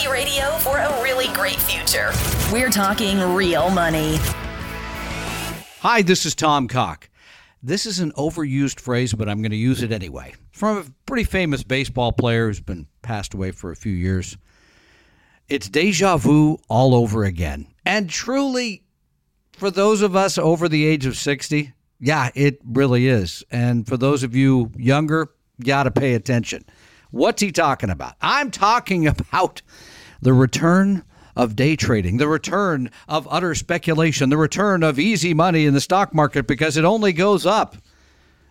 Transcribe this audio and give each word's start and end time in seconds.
Reality 0.00 0.24
radio 0.24 0.50
for 0.58 0.78
a 0.78 1.02
really 1.02 1.28
great 1.34 1.56
future. 1.56 2.12
We're 2.52 2.70
talking 2.70 3.18
real 3.34 3.70
money. 3.70 4.16
Hi, 5.80 6.02
this 6.02 6.24
is 6.24 6.34
Tom 6.34 6.68
Cock. 6.68 7.08
This 7.62 7.86
is 7.86 7.98
an 7.98 8.12
overused 8.12 8.80
phrase, 8.80 9.12
but 9.12 9.28
I'm 9.28 9.42
going 9.42 9.50
to 9.50 9.56
use 9.56 9.82
it 9.82 9.92
anyway. 9.92 10.34
From 10.52 10.78
a 10.78 10.84
pretty 11.06 11.24
famous 11.24 11.62
baseball 11.62 12.12
player 12.12 12.46
who's 12.46 12.60
been 12.60 12.86
passed 13.02 13.34
away 13.34 13.50
for 13.50 13.70
a 13.70 13.76
few 13.76 13.92
years. 13.92 14.36
It's 15.48 15.68
deja 15.68 16.16
vu 16.16 16.58
all 16.68 16.94
over 16.94 17.24
again. 17.24 17.66
And 17.84 18.08
truly, 18.08 18.84
for 19.52 19.70
those 19.70 20.02
of 20.02 20.16
us 20.16 20.38
over 20.38 20.68
the 20.68 20.86
age 20.86 21.04
of 21.04 21.16
60, 21.16 21.72
yeah, 21.98 22.30
it 22.34 22.60
really 22.64 23.08
is. 23.08 23.44
And 23.50 23.86
for 23.86 23.96
those 23.96 24.22
of 24.22 24.34
you 24.34 24.70
younger, 24.76 25.30
got 25.62 25.82
to 25.82 25.90
pay 25.90 26.14
attention. 26.14 26.64
What's 27.10 27.42
he 27.42 27.50
talking 27.52 27.90
about? 27.90 28.14
I'm 28.20 28.50
talking 28.50 29.06
about 29.06 29.62
the 30.22 30.32
return 30.32 31.04
of 31.36 31.56
day 31.56 31.76
trading, 31.76 32.18
the 32.18 32.28
return 32.28 32.90
of 33.08 33.26
utter 33.30 33.54
speculation, 33.54 34.30
the 34.30 34.36
return 34.36 34.82
of 34.82 34.98
easy 34.98 35.34
money 35.34 35.64
in 35.64 35.74
the 35.74 35.80
stock 35.80 36.14
market 36.14 36.46
because 36.46 36.76
it 36.76 36.84
only 36.84 37.12
goes 37.12 37.46
up 37.46 37.76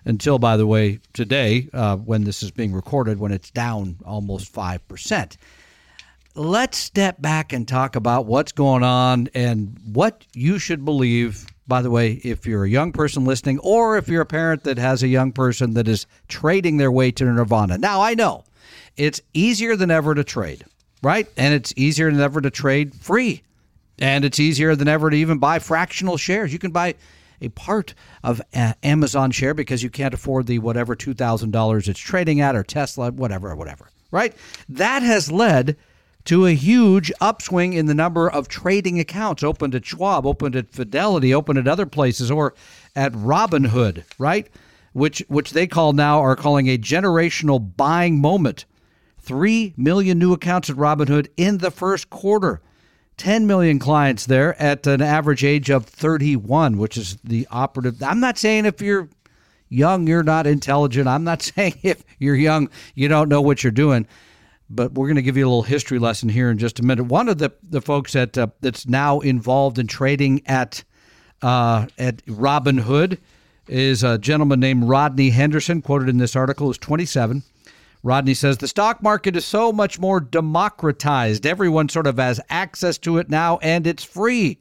until, 0.05 0.39
by 0.39 0.57
the 0.57 0.65
way, 0.65 0.99
today, 1.13 1.69
uh, 1.73 1.97
when 1.97 2.23
this 2.23 2.41
is 2.41 2.51
being 2.51 2.73
recorded, 2.73 3.19
when 3.19 3.31
it's 3.31 3.51
down 3.51 3.97
almost 4.05 4.53
5%. 4.53 5.37
Let's 6.35 6.77
step 6.77 7.21
back 7.21 7.51
and 7.51 7.67
talk 7.67 7.95
about 7.95 8.25
what's 8.25 8.53
going 8.53 8.83
on 8.83 9.27
and 9.33 9.77
what 9.85 10.25
you 10.33 10.57
should 10.57 10.85
believe. 10.85 11.45
By 11.67 11.81
the 11.81 11.91
way, 11.91 12.13
if 12.23 12.47
you're 12.47 12.63
a 12.63 12.69
young 12.69 12.91
person 12.91 13.25
listening, 13.25 13.59
or 13.59 13.97
if 13.97 14.07
you're 14.07 14.21
a 14.21 14.25
parent 14.25 14.63
that 14.63 14.77
has 14.77 15.03
a 15.03 15.07
young 15.07 15.31
person 15.31 15.73
that 15.73 15.87
is 15.87 16.07
trading 16.27 16.77
their 16.77 16.91
way 16.91 17.11
to 17.11 17.25
nirvana. 17.25 17.77
Now, 17.77 18.01
I 18.01 18.15
know 18.15 18.45
it's 18.97 19.21
easier 19.33 19.75
than 19.75 19.91
ever 19.91 20.15
to 20.15 20.23
trade, 20.23 20.65
right? 21.01 21.27
And 21.37 21.53
it's 21.53 21.73
easier 21.75 22.11
than 22.11 22.21
ever 22.21 22.41
to 22.41 22.49
trade 22.49 22.95
free. 22.95 23.43
And 23.99 24.23
it's 24.23 24.39
easier 24.39 24.75
than 24.75 24.87
ever 24.87 25.09
to 25.09 25.15
even 25.15 25.39
buy 25.39 25.59
fractional 25.59 26.17
shares. 26.17 26.53
You 26.53 26.59
can 26.59 26.71
buy 26.71 26.95
a 27.41 27.49
part 27.49 27.93
of 28.23 28.41
uh, 28.53 28.73
Amazon 28.83 29.31
share 29.31 29.53
because 29.53 29.83
you 29.83 29.89
can't 29.89 30.13
afford 30.13 30.47
the 30.47 30.59
whatever 30.59 30.95
$2,000 30.95 31.87
it's 31.87 31.99
trading 31.99 32.41
at 32.41 32.55
or 32.55 32.63
Tesla, 32.63 33.11
whatever, 33.11 33.55
whatever, 33.55 33.89
right? 34.11 34.35
That 34.67 35.03
has 35.03 35.31
led 35.31 35.77
to 36.25 36.45
a 36.45 36.53
huge 36.53 37.11
upswing 37.21 37.73
in 37.73 37.85
the 37.85 37.93
number 37.93 38.29
of 38.29 38.47
trading 38.47 38.99
accounts 38.99 39.43
opened 39.43 39.73
at 39.73 39.85
Schwab, 39.85 40.25
opened 40.25 40.55
at 40.55 40.69
Fidelity, 40.69 41.33
opened 41.33 41.57
at 41.59 41.67
other 41.67 41.85
places, 41.85 42.29
or 42.29 42.53
at 42.95 43.13
Robinhood, 43.13 44.03
right? 44.17 44.47
Which 44.93 45.23
which 45.27 45.51
they 45.51 45.67
call 45.67 45.93
now 45.93 46.19
are 46.19 46.35
calling 46.35 46.67
a 46.67 46.77
generational 46.77 47.75
buying 47.77 48.19
moment. 48.19 48.65
3 49.21 49.73
million 49.77 50.17
new 50.17 50.33
accounts 50.33 50.69
at 50.69 50.75
Robinhood 50.75 51.27
in 51.37 51.59
the 51.59 51.71
first 51.71 52.09
quarter. 52.09 52.61
10 53.17 53.45
million 53.45 53.77
clients 53.79 54.25
there 54.25 54.59
at 54.61 54.87
an 54.87 55.01
average 55.01 55.43
age 55.43 55.69
of 55.69 55.85
31, 55.85 56.77
which 56.77 56.97
is 56.97 57.17
the 57.23 57.45
operative. 57.51 58.01
I'm 58.01 58.21
not 58.21 58.37
saying 58.37 58.65
if 58.65 58.81
you're 58.81 59.09
young, 59.67 60.07
you're 60.07 60.23
not 60.23 60.47
intelligent. 60.47 61.07
I'm 61.07 61.25
not 61.25 61.41
saying 61.55 61.75
if 61.83 62.03
you're 62.17 62.35
young, 62.35 62.69
you 62.95 63.07
don't 63.07 63.29
know 63.29 63.41
what 63.41 63.63
you're 63.63 63.71
doing. 63.71 64.07
But 64.69 64.93
we're 64.93 65.07
going 65.07 65.15
to 65.15 65.21
give 65.21 65.35
you 65.35 65.45
a 65.45 65.49
little 65.49 65.63
history 65.63 65.99
lesson 65.99 66.29
here 66.29 66.49
in 66.49 66.57
just 66.57 66.79
a 66.79 66.83
minute. 66.83 67.03
One 67.05 67.27
of 67.27 67.39
the, 67.39 67.51
the 67.61 67.81
folks 67.81 68.13
that 68.13 68.37
uh, 68.37 68.47
that's 68.61 68.87
now 68.87 69.19
involved 69.19 69.79
in 69.79 69.87
trading 69.87 70.41
at 70.45 70.83
uh, 71.41 71.87
at 71.97 72.23
Robinhood 72.25 73.17
is 73.69 74.03
a 74.03 74.17
gentleman 74.17 74.59
named 74.59 74.85
Rodney 74.85 75.29
Henderson, 75.29 75.81
quoted 75.81 76.09
in 76.09 76.17
this 76.17 76.35
article, 76.35 76.69
is 76.69 76.77
27. 76.77 77.43
Rodney 78.01 78.33
says 78.33 78.57
the 78.57 78.67
stock 78.67 79.03
market 79.03 79.35
is 79.35 79.45
so 79.45 79.71
much 79.71 79.99
more 79.99 80.19
democratized. 80.19 81.45
Everyone 81.45 81.89
sort 81.89 82.07
of 82.07 82.17
has 82.17 82.39
access 82.49 82.97
to 82.99 83.17
it 83.17 83.29
now, 83.29 83.57
and 83.57 83.85
it's 83.85 84.03
free. 84.03 84.59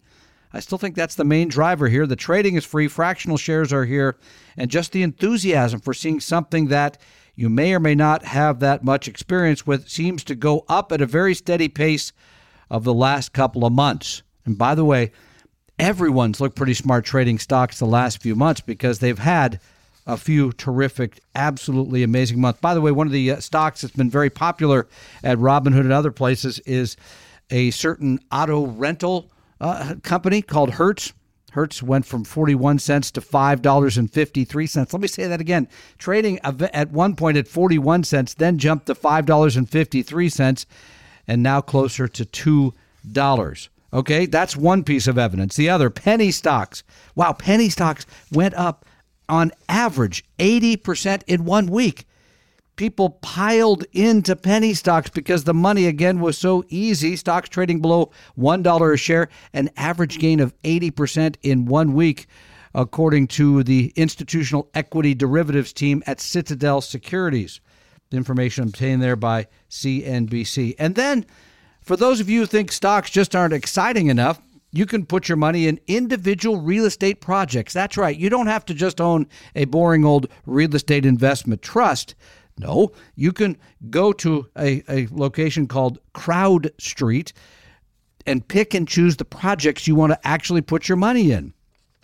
I 0.53 0.61
still 0.61 0.79
think 0.79 0.95
that's 0.95 1.15
the 1.15 1.25
main 1.25 1.49
driver 1.49 1.89
here. 1.89 2.07
The 2.07 2.17
trading 2.17 2.57
is 2.57 2.65
free, 2.65 2.89
fractional 2.89 3.37
shares 3.37 3.73
are 3.73 3.85
here, 3.85 4.17
and 4.57 4.71
just 4.71 4.93
the 4.93 5.03
enthusiasm 5.03 5.81
for 5.81 5.95
seeing 5.95 6.21
something 6.21 6.69
that 6.69 6.99
you 7.35 7.49
may 7.49 7.75
or 7.75 7.81
may 7.81 7.95
not 7.95 8.25
have 8.25 8.59
that 8.61 8.83
much 8.83 9.07
experience 9.07 9.67
with 9.67 9.89
seems 9.89 10.25
to 10.25 10.35
go 10.35 10.65
up 10.69 10.91
at 10.91 11.01
a 11.01 11.07
very 11.07 11.35
steady 11.35 11.69
pace 11.69 12.13
of 12.71 12.85
the 12.85 12.95
last 12.95 13.33
couple 13.33 13.65
of 13.65 13.73
months. 13.73 14.23
And 14.45 14.59
by 14.59 14.75
the 14.75 14.85
way, 14.85 15.13
everyone's 15.79 16.41
looked 16.41 16.57
pretty 16.57 16.75
smart 16.75 17.05
trading 17.05 17.39
stocks 17.39 17.79
the 17.79 17.87
last 17.87 18.21
few 18.21 18.35
months 18.35 18.61
because 18.61 18.99
they've 18.99 19.19
had 19.19 19.61
a 20.07 20.17
few 20.17 20.53
terrific, 20.53 21.21
absolutely 21.35 22.03
amazing 22.03 22.41
months. 22.41 22.61
By 22.61 22.75
the 22.75 22.81
way, 22.81 22.91
one 22.91 23.07
of 23.07 23.13
the 23.13 23.33
uh, 23.33 23.41
stocks 23.41 23.83
that's 23.83 23.95
been 23.95 24.11
very 24.11 24.31
popular 24.31 24.89
at 25.23 25.39
Robinhood 25.39 25.81
and 25.81 25.93
other 25.93 26.11
places 26.11 26.59
is 26.61 26.97
a 27.51 27.71
certain 27.71 28.19
auto 28.33 28.67
rental 28.67 29.31
uh, 29.61 29.97
company 30.03 30.41
called 30.41 30.71
Hertz. 30.71 31.13
Hertz 31.53 31.83
went 31.83 32.07
from 32.07 32.25
41 32.25 32.79
cents 32.79 33.11
to 33.13 33.21
$5.53. 33.21 34.93
Let 34.93 35.01
me 35.01 35.09
say 35.09 35.27
that 35.27 35.41
again. 35.41 35.69
Trading 35.99 36.39
at 36.41 36.91
one 36.91 37.17
point 37.17 37.37
at 37.37 37.49
41 37.49 38.05
cents, 38.05 38.35
then 38.35 38.59
jumped 38.59 38.87
to 38.87 38.95
$5.53, 38.95 40.67
and 41.27 41.43
now 41.43 41.61
closer 41.61 42.07
to 42.09 42.25
$2. 42.25 43.69
Okay, 43.93 44.27
that's 44.27 44.57
one 44.57 44.85
piece 44.85 45.07
of 45.07 45.17
evidence. 45.17 45.57
The 45.57 45.71
other, 45.71 45.89
penny 45.89 46.31
stocks. 46.31 46.83
Wow, 47.15 47.33
penny 47.33 47.71
stocks 47.71 48.05
went 48.31 48.55
up 48.55 48.85
on 49.29 49.53
average 49.69 50.25
80% 50.39 51.23
in 51.27 51.45
one 51.45 51.67
week. 51.67 52.07
People 52.77 53.11
piled 53.11 53.85
into 53.93 54.37
penny 54.37 54.73
stocks 54.73 55.11
because 55.11 55.45
the 55.45 55.55
money 55.55 55.87
again 55.87 56.21
was 56.21 56.39
so 56.39 56.65
easy. 56.69 57.17
Stocks 57.17 57.49
trading 57.49 57.81
below 57.81 58.13
$1 58.39 58.93
a 58.93 58.97
share, 58.97 59.29
an 59.53 59.71
average 59.77 60.19
gain 60.19 60.39
of 60.39 60.55
80% 60.63 61.37
in 61.43 61.67
one 61.67 61.95
week, 61.95 62.27
according 62.75 63.27
to 63.29 63.65
the 63.65 63.93
institutional 63.97 64.71
equity 64.75 65.15
derivatives 65.15 65.73
team 65.73 66.03
at 66.07 66.21
Citadel 66.21 66.81
Securities. 66.81 67.61
Information 68.13 68.65
obtained 68.65 69.03
there 69.03 69.17
by 69.17 69.49
CNBC. 69.69 70.77
And 70.79 70.95
then, 70.95 71.27
for 71.89 71.97
those 71.97 72.21
of 72.21 72.29
you 72.29 72.41
who 72.41 72.47
think 72.47 72.71
stocks 72.71 73.09
just 73.09 73.35
aren't 73.35 73.55
exciting 73.55 74.09
enough, 74.09 74.39
you 74.73 74.85
can 74.85 75.07
put 75.07 75.27
your 75.27 75.37
money 75.37 75.67
in 75.67 75.81
individual 75.87 76.61
real 76.61 76.85
estate 76.85 77.23
projects. 77.23 77.73
That's 77.73 77.97
right. 77.97 78.15
You 78.15 78.29
don't 78.29 78.47
have 78.47 78.67
to 78.67 78.75
just 78.75 79.01
own 79.01 79.27
a 79.55 79.65
boring 79.65 80.05
old 80.05 80.29
real 80.45 80.75
estate 80.77 81.07
investment 81.07 81.63
trust. 81.63 82.15
No, 82.59 82.93
you 83.17 83.33
can 83.33 83.57
go 83.89 84.13
to 84.13 84.47
a, 84.59 84.83
a 84.87 85.09
location 85.11 85.67
called 85.67 85.99
CrowdStreet 86.15 87.33
and 88.27 88.47
pick 88.47 88.75
and 88.75 88.87
choose 88.87 89.17
the 89.17 89.25
projects 89.25 89.89
you 89.89 89.95
want 89.95 90.13
to 90.13 90.29
actually 90.29 90.61
put 90.61 90.91
your 90.91 90.97
money 90.97 91.33
in. 91.33 91.55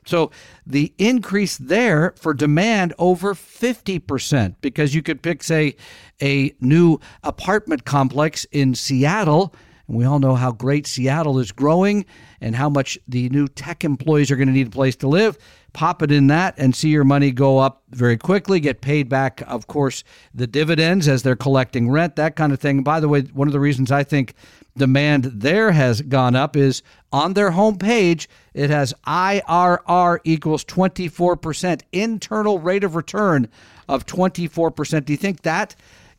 So 0.06 0.30
the 0.66 0.94
increase 0.96 1.58
there 1.58 2.14
for 2.18 2.32
demand 2.32 2.94
over 2.98 3.34
50% 3.34 4.54
because 4.62 4.94
you 4.94 5.02
could 5.02 5.20
pick, 5.20 5.42
say, 5.42 5.76
a 6.22 6.54
new 6.60 7.00
apartment 7.22 7.84
complex 7.84 8.46
in 8.50 8.74
Seattle 8.74 9.54
and 9.88 9.96
we 9.96 10.04
all 10.04 10.18
know 10.18 10.34
how 10.34 10.52
great 10.52 10.86
Seattle 10.86 11.38
is 11.38 11.52
growing 11.52 12.06
and 12.40 12.56
how 12.56 12.68
much 12.68 12.98
the 13.06 13.28
new 13.30 13.48
tech 13.48 13.84
employees 13.84 14.30
are 14.30 14.36
going 14.36 14.48
to 14.48 14.54
need 14.54 14.68
a 14.68 14.70
place 14.70 14.96
to 14.96 15.08
live. 15.08 15.38
Pop 15.72 16.02
it 16.02 16.12
in 16.12 16.28
that 16.28 16.54
and 16.56 16.74
see 16.74 16.90
your 16.90 17.04
money 17.04 17.32
go 17.32 17.58
up 17.58 17.82
very 17.90 18.16
quickly, 18.16 18.60
get 18.60 18.80
paid 18.80 19.08
back, 19.08 19.42
of 19.46 19.66
course, 19.66 20.04
the 20.32 20.46
dividends 20.46 21.08
as 21.08 21.22
they're 21.22 21.34
collecting 21.34 21.90
rent, 21.90 22.16
that 22.16 22.36
kind 22.36 22.52
of 22.52 22.60
thing. 22.60 22.82
By 22.82 23.00
the 23.00 23.08
way, 23.08 23.22
one 23.22 23.48
of 23.48 23.52
the 23.52 23.60
reasons 23.60 23.90
I 23.90 24.04
think 24.04 24.34
demand 24.76 25.24
there 25.24 25.72
has 25.72 26.00
gone 26.02 26.36
up 26.36 26.56
is 26.56 26.82
on 27.12 27.34
their 27.34 27.50
homepage, 27.50 28.26
it 28.54 28.70
has 28.70 28.94
IRR 29.06 30.18
equals 30.24 30.64
24%, 30.64 31.82
internal 31.92 32.58
rate 32.58 32.84
of 32.84 32.94
return 32.94 33.48
of 33.88 34.06
24%. 34.06 35.04
Do 35.04 35.12
you 35.12 35.16
think 35.16 35.42
that 35.42 35.74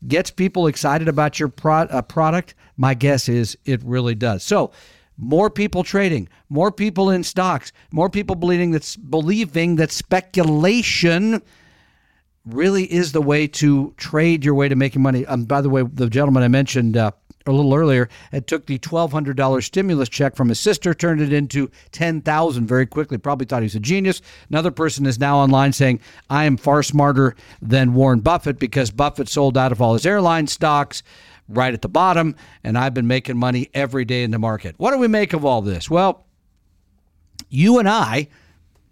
gets 0.07 0.31
people 0.31 0.67
excited 0.67 1.07
about 1.07 1.39
your 1.39 1.49
pro- 1.49 1.83
uh, 1.83 2.01
product? 2.01 2.55
My 2.77 2.93
guess 2.93 3.29
is 3.29 3.57
it 3.65 3.81
really 3.83 4.15
does. 4.15 4.43
So, 4.43 4.71
more 5.17 5.49
people 5.49 5.83
trading, 5.83 6.27
more 6.49 6.71
people 6.71 7.09
in 7.09 7.23
stocks, 7.23 7.71
more 7.91 8.09
people 8.09 8.35
believing 8.35 8.71
that 8.71 8.97
believing 9.09 9.77
that 9.77 9.91
speculation 9.91 11.41
really 12.45 12.91
is 12.91 13.11
the 13.11 13.21
way 13.21 13.47
to 13.47 13.93
trade 13.97 14.45
your 14.45 14.53
way 14.53 14.69
to 14.69 14.75
making 14.75 15.01
money. 15.01 15.25
Um, 15.25 15.45
by 15.45 15.61
the 15.61 15.69
way, 15.69 15.83
the 15.83 16.09
gentleman 16.09 16.43
I 16.43 16.47
mentioned 16.47 16.97
uh, 16.97 17.11
a 17.47 17.51
little 17.51 17.73
earlier 17.73 18.09
had 18.31 18.47
took 18.47 18.65
the 18.65 18.79
$1,200 18.79 19.63
stimulus 19.63 20.09
check 20.09 20.35
from 20.35 20.49
his 20.49 20.59
sister, 20.59 20.93
turned 20.93 21.21
it 21.21 21.31
into 21.31 21.69
10000 21.91 22.67
very 22.67 22.85
quickly. 22.85 23.17
Probably 23.17 23.45
thought 23.45 23.61
he 23.61 23.65
was 23.65 23.75
a 23.75 23.79
genius. 23.79 24.21
Another 24.49 24.71
person 24.71 25.05
is 25.05 25.19
now 25.19 25.37
online 25.37 25.73
saying, 25.73 25.99
I 26.29 26.45
am 26.45 26.57
far 26.57 26.83
smarter 26.83 27.35
than 27.61 27.93
Warren 27.93 28.19
Buffett 28.19 28.59
because 28.59 28.91
Buffett 28.91 29.29
sold 29.29 29.57
out 29.57 29.71
of 29.71 29.81
all 29.81 29.93
his 29.93 30.05
airline 30.05 30.47
stocks 30.47 31.03
right 31.47 31.73
at 31.73 31.81
the 31.81 31.89
bottom, 31.89 32.35
and 32.63 32.77
I've 32.77 32.93
been 32.93 33.07
making 33.07 33.37
money 33.37 33.69
every 33.73 34.05
day 34.05 34.23
in 34.23 34.31
the 34.31 34.39
market. 34.39 34.75
What 34.77 34.91
do 34.91 34.97
we 34.97 35.07
make 35.07 35.33
of 35.33 35.45
all 35.45 35.61
this? 35.61 35.89
Well, 35.89 36.25
you 37.49 37.77
and 37.77 37.87
I 37.87 38.27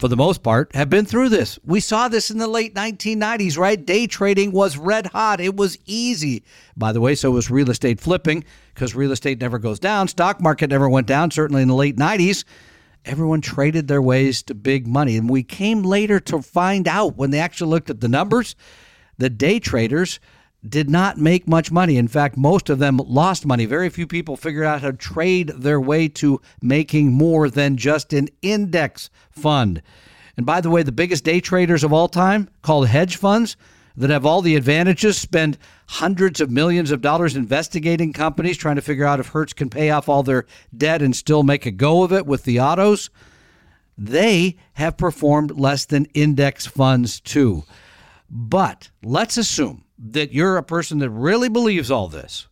for 0.04 0.10
the 0.10 0.18
most 0.18 0.44
part, 0.44 0.76
have 0.76 0.90
been 0.90 1.06
through 1.06 1.30
this. 1.30 1.58
We 1.64 1.80
saw 1.80 2.10
this 2.10 2.30
in 2.30 2.38
the 2.38 2.46
late 2.46 2.76
1990s, 2.76 3.58
right? 3.58 3.86
Day 3.86 4.06
trading 4.06 4.52
was 4.52 4.76
red 4.76 5.06
hot. 5.06 5.40
It 5.40 5.56
was 5.56 5.78
easy. 5.86 6.44
By 6.76 6.92
the 6.92 7.00
way, 7.00 7.16
so 7.16 7.32
was 7.32 7.50
real 7.50 7.70
estate 7.70 8.02
flipping 8.02 8.44
because 8.74 8.96
real 8.96 9.14
estate 9.14 9.40
never 9.40 9.60
goes 9.60 9.80
down. 9.80 10.10
Stock 10.10 10.42
market 10.42 10.72
never 10.72 10.90
went 10.90 11.08
down, 11.08 11.32
certainly 11.32 11.62
in 11.62 11.70
the 11.70 11.74
late 11.74 11.96
90s. 11.96 12.44
Everyone 13.06 13.40
traded 13.40 13.88
their 13.88 14.02
ways 14.02 14.44
to 14.44 14.54
big 14.54 14.88
money. 14.88 15.16
And 15.16 15.30
we 15.30 15.42
came 15.42 15.84
later 15.84 16.20
to 16.20 16.42
find 16.42 16.86
out 16.86 17.16
when 17.16 17.32
they 17.32 17.40
actually 17.40 17.70
looked 17.70 17.90
at 17.90 18.02
the 18.02 18.10
numbers 18.10 18.58
the 19.18 19.30
day 19.30 19.58
traders 19.58 20.20
did 20.68 20.89
not 20.89 21.18
make 21.18 21.48
much 21.48 21.71
money. 21.71 21.98
In 21.98 22.07
fact, 22.07 22.38
most 22.38 22.69
of 22.69 22.80
them 22.80 22.98
lost 22.98 23.45
money. 23.45 23.65
Very 23.65 23.89
few 23.89 24.07
people 24.07 24.38
figured 24.38 24.65
out 24.65 24.81
how 24.81 24.92
to 24.92 24.98
trade 24.98 25.50
their 25.50 25.80
way 25.80 26.07
to 26.10 26.39
making 26.62 27.12
more 27.12 27.50
than 27.50 27.77
just 27.77 28.13
an 28.13 28.30
index 28.42 29.10
fund. 29.30 29.81
And 30.38 30.45
by 30.45 30.62
the 30.62 30.69
way, 30.69 30.83
the 30.83 30.92
biggest 30.92 31.24
day 31.24 31.39
traders 31.39 31.83
of 31.83 31.94
all 31.94 32.07
time, 32.07 32.50
called 32.62 32.88
hedge 32.88 33.18
funds, 33.18 33.56
that 33.95 34.10
have 34.10 34.25
all 34.25 34.42
the 34.42 34.56
advantages, 34.56 35.18
spend 35.18 35.57
hundreds 35.88 36.42
of 36.42 36.50
millions 36.50 36.89
of 36.89 37.01
dollars 37.01 37.36
investigating 37.36 38.12
companies, 38.12 38.57
trying 38.57 38.77
to 38.77 38.81
figure 38.81 39.06
out 39.06 39.19
if 39.19 39.27
Hertz 39.27 39.54
can 39.54 39.69
pay 39.69 39.92
off 39.92 40.09
all 40.09 40.24
their 40.24 40.45
debt 40.75 41.01
and 41.01 41.16
still 41.16 41.44
make 41.44 41.66
a 41.66 41.71
go 41.71 42.04
of 42.04 42.12
it 42.12 42.25
with 42.25 42.44
the 42.44 42.59
autos. 42.59 43.12
They 43.95 44.57
have 44.74 44.98
performed 44.98 45.59
less 45.59 45.86
than 45.86 46.06
index 46.16 46.66
funds 46.66 47.19
too. 47.19 47.63
But 48.30 48.89
let's 49.04 49.38
assume 49.38 49.83
that 50.12 50.34
you're 50.34 50.58
a 50.58 50.64
person 50.64 51.00
that 51.00 51.10
really 51.10 51.50
believes 51.50 51.90
all 51.90 52.08
this. 52.08 52.48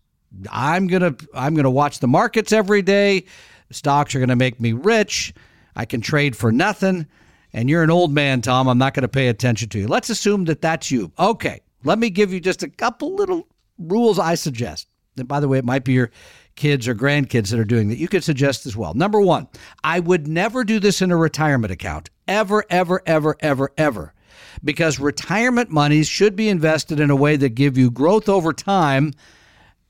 I'm 0.49 0.87
going 0.87 1.01
to 1.01 1.27
I'm 1.33 1.53
going 1.53 1.65
to 1.65 1.69
watch 1.69 1.99
the 1.99 2.07
markets 2.07 2.51
every 2.51 2.81
day. 2.81 3.25
Stocks 3.71 4.15
are 4.15 4.19
going 4.19 4.29
to 4.29 4.35
make 4.35 4.59
me 4.59 4.73
rich. 4.73 5.33
I 5.75 5.85
can 5.85 6.01
trade 6.01 6.35
for 6.35 6.51
nothing. 6.51 7.07
And 7.53 7.69
you're 7.69 7.83
an 7.83 7.91
old 7.91 8.13
man, 8.13 8.41
Tom. 8.41 8.67
I'm 8.67 8.77
not 8.77 8.93
going 8.93 9.01
to 9.01 9.09
pay 9.09 9.27
attention 9.27 9.67
to 9.69 9.79
you. 9.79 9.87
Let's 9.87 10.09
assume 10.09 10.45
that 10.45 10.61
that's 10.61 10.89
you. 10.89 11.11
Okay. 11.19 11.61
Let 11.83 11.99
me 11.99 12.09
give 12.09 12.31
you 12.31 12.39
just 12.39 12.63
a 12.63 12.69
couple 12.69 13.15
little 13.15 13.47
rules 13.77 14.19
I 14.19 14.35
suggest. 14.35 14.87
And 15.17 15.27
by 15.27 15.41
the 15.41 15.49
way, 15.49 15.57
it 15.57 15.65
might 15.65 15.83
be 15.83 15.93
your 15.93 16.11
kids 16.55 16.87
or 16.87 16.95
grandkids 16.95 17.49
that 17.49 17.59
are 17.59 17.65
doing 17.65 17.89
that. 17.89 17.97
You 17.97 18.07
could 18.07 18.23
suggest 18.23 18.65
as 18.65 18.77
well. 18.77 18.93
Number 18.93 19.19
one, 19.19 19.49
I 19.83 19.99
would 19.99 20.27
never 20.27 20.63
do 20.63 20.79
this 20.79 21.01
in 21.01 21.11
a 21.11 21.17
retirement 21.17 21.73
account. 21.73 22.09
Ever, 22.27 22.63
ever, 22.69 23.01
ever, 23.05 23.35
ever, 23.41 23.71
ever 23.77 24.13
because 24.63 24.99
retirement 24.99 25.69
monies 25.69 26.07
should 26.07 26.35
be 26.35 26.49
invested 26.49 26.99
in 26.99 27.09
a 27.09 27.15
way 27.15 27.35
that 27.37 27.49
give 27.49 27.77
you 27.77 27.91
growth 27.91 28.29
over 28.29 28.53
time. 28.53 29.13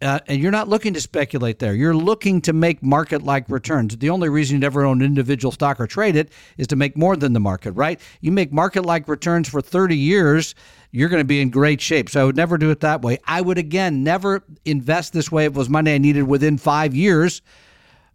Uh, 0.01 0.19
and 0.25 0.41
you're 0.41 0.51
not 0.51 0.67
looking 0.67 0.95
to 0.95 1.01
speculate 1.01 1.59
there. 1.59 1.75
You're 1.75 1.95
looking 1.95 2.41
to 2.41 2.53
make 2.53 2.81
market 2.81 3.21
like 3.21 3.47
returns. 3.49 3.95
The 3.95 4.09
only 4.09 4.29
reason 4.29 4.55
you'd 4.55 4.63
ever 4.63 4.83
own 4.83 5.03
individual 5.03 5.51
stock 5.51 5.79
or 5.79 5.85
trade 5.85 6.15
it 6.15 6.31
is 6.57 6.65
to 6.67 6.75
make 6.75 6.97
more 6.97 7.15
than 7.15 7.33
the 7.33 7.39
market, 7.39 7.73
right? 7.73 8.01
You 8.19 8.31
make 8.31 8.51
market 8.51 8.83
like 8.83 9.07
returns 9.07 9.47
for 9.47 9.61
30 9.61 9.95
years, 9.95 10.55
you're 10.89 11.09
going 11.09 11.21
to 11.21 11.25
be 11.25 11.39
in 11.39 11.51
great 11.51 11.81
shape. 11.81 12.09
So 12.09 12.19
I 12.19 12.23
would 12.23 12.35
never 12.35 12.57
do 12.57 12.71
it 12.71 12.79
that 12.79 13.03
way. 13.03 13.19
I 13.25 13.41
would, 13.41 13.59
again, 13.59 14.03
never 14.03 14.43
invest 14.65 15.13
this 15.13 15.31
way 15.31 15.45
if 15.45 15.51
it 15.51 15.57
was 15.57 15.69
money 15.69 15.93
I 15.93 15.99
needed 15.99 16.23
within 16.23 16.57
five 16.57 16.95
years 16.95 17.43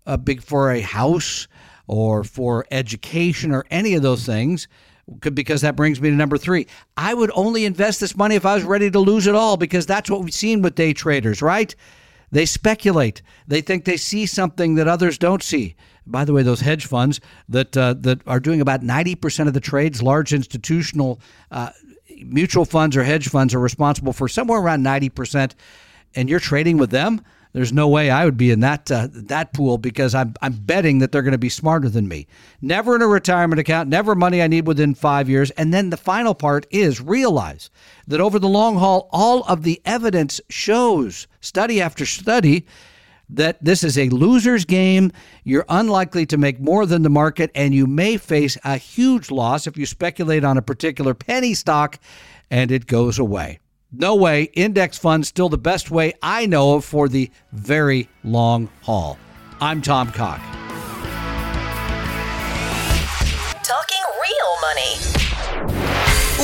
uh, 0.06 0.16
big 0.16 0.42
for 0.42 0.70
a 0.70 0.80
house 0.80 1.48
or 1.86 2.24
for 2.24 2.66
education 2.70 3.52
or 3.52 3.64
any 3.70 3.94
of 3.94 4.02
those 4.02 4.24
things 4.24 4.68
because 5.34 5.60
that 5.60 5.76
brings 5.76 6.00
me 6.00 6.10
to 6.10 6.16
number 6.16 6.38
three. 6.38 6.66
I 6.96 7.14
would 7.14 7.30
only 7.34 7.64
invest 7.64 8.00
this 8.00 8.16
money 8.16 8.34
if 8.34 8.44
I 8.44 8.54
was 8.54 8.64
ready 8.64 8.90
to 8.90 8.98
lose 8.98 9.26
it 9.26 9.34
all 9.34 9.56
because 9.56 9.86
that's 9.86 10.10
what 10.10 10.22
we've 10.22 10.34
seen 10.34 10.62
with 10.62 10.74
day 10.74 10.92
traders, 10.92 11.42
right? 11.42 11.74
They 12.32 12.44
speculate. 12.44 13.22
They 13.46 13.60
think 13.60 13.84
they 13.84 13.96
see 13.96 14.26
something 14.26 14.74
that 14.74 14.88
others 14.88 15.16
don't 15.16 15.42
see. 15.42 15.76
By 16.06 16.24
the 16.24 16.32
way, 16.32 16.42
those 16.42 16.60
hedge 16.60 16.86
funds 16.86 17.20
that 17.48 17.76
uh, 17.76 17.94
that 18.00 18.20
are 18.26 18.40
doing 18.40 18.60
about 18.60 18.82
ninety 18.82 19.14
percent 19.14 19.48
of 19.48 19.54
the 19.54 19.60
trades, 19.60 20.02
large 20.02 20.32
institutional 20.32 21.20
uh, 21.50 21.70
mutual 22.24 22.64
funds 22.64 22.96
or 22.96 23.04
hedge 23.04 23.28
funds 23.28 23.54
are 23.54 23.60
responsible 23.60 24.12
for 24.12 24.28
somewhere 24.28 24.60
around 24.60 24.82
ninety 24.82 25.08
percent, 25.08 25.54
and 26.14 26.28
you're 26.28 26.40
trading 26.40 26.78
with 26.78 26.90
them 26.90 27.22
there's 27.56 27.72
no 27.72 27.88
way 27.88 28.10
I 28.10 28.26
would 28.26 28.36
be 28.36 28.50
in 28.50 28.60
that 28.60 28.90
uh, 28.90 29.08
that 29.10 29.54
pool 29.54 29.78
because 29.78 30.14
I'm 30.14 30.34
I'm 30.42 30.52
betting 30.52 30.98
that 30.98 31.10
they're 31.10 31.22
going 31.22 31.32
to 31.32 31.38
be 31.38 31.48
smarter 31.48 31.88
than 31.88 32.06
me. 32.06 32.26
Never 32.60 32.94
in 32.94 33.00
a 33.00 33.06
retirement 33.06 33.58
account, 33.58 33.88
never 33.88 34.14
money 34.14 34.42
I 34.42 34.46
need 34.46 34.66
within 34.66 34.94
5 34.94 35.30
years. 35.30 35.50
And 35.52 35.72
then 35.72 35.88
the 35.88 35.96
final 35.96 36.34
part 36.34 36.66
is 36.70 37.00
realize 37.00 37.70
that 38.08 38.20
over 38.20 38.38
the 38.38 38.46
long 38.46 38.76
haul 38.76 39.08
all 39.10 39.42
of 39.44 39.62
the 39.62 39.80
evidence 39.86 40.38
shows 40.50 41.26
study 41.40 41.80
after 41.80 42.04
study 42.04 42.66
that 43.30 43.64
this 43.64 43.82
is 43.82 43.96
a 43.96 44.10
loser's 44.10 44.66
game. 44.66 45.10
You're 45.42 45.64
unlikely 45.70 46.26
to 46.26 46.36
make 46.36 46.60
more 46.60 46.84
than 46.84 47.00
the 47.00 47.08
market, 47.08 47.50
and 47.54 47.72
you 47.72 47.86
may 47.86 48.18
face 48.18 48.58
a 48.64 48.76
huge 48.76 49.30
loss 49.30 49.66
if 49.66 49.78
you 49.78 49.86
speculate 49.86 50.44
on 50.44 50.58
a 50.58 50.62
particular 50.62 51.14
penny 51.14 51.54
stock 51.54 51.98
and 52.50 52.70
it 52.70 52.86
goes 52.86 53.18
away. 53.18 53.60
No 53.92 54.14
way. 54.14 54.44
Index 54.54 54.98
funds 54.98 55.28
still 55.28 55.48
the 55.48 55.58
best 55.58 55.90
way 55.90 56.14
I 56.22 56.46
know 56.46 56.74
of 56.74 56.84
for 56.84 57.08
the 57.08 57.30
very 57.52 58.08
long 58.24 58.68
haul. 58.82 59.18
I'm 59.60 59.80
Tom 59.80 60.12
Cock. 60.12 60.40